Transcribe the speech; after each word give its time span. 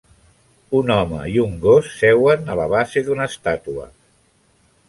Un 0.79 0.89
home 0.95 1.19
i 1.33 1.35
un 1.43 1.53
gos 1.67 1.91
seuen 1.99 2.51
a 2.55 2.57
la 2.63 2.67
base 2.75 3.07
d'una 3.11 3.31
estàtua. 3.33 3.87